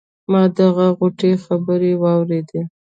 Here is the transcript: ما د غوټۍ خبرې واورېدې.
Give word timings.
ما 0.31 0.41
د 0.55 0.57
غوټۍ 0.97 1.33
خبرې 1.45 1.91
واورېدې. 2.01 2.61